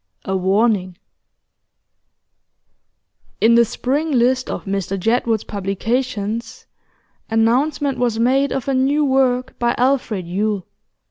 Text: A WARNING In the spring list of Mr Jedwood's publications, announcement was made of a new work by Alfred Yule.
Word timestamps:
A 0.25 0.35
WARNING 0.35 0.97
In 3.39 3.53
the 3.53 3.63
spring 3.63 4.11
list 4.13 4.49
of 4.49 4.65
Mr 4.65 4.99
Jedwood's 4.99 5.43
publications, 5.43 6.65
announcement 7.29 7.99
was 7.99 8.17
made 8.17 8.51
of 8.51 8.67
a 8.67 8.73
new 8.73 9.05
work 9.05 9.59
by 9.59 9.75
Alfred 9.77 10.25
Yule. 10.27 10.65